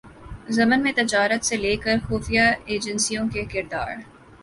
[0.49, 3.95] ضمن میں تجارت سے لے کرخفیہ ایجنسیوں کے کردار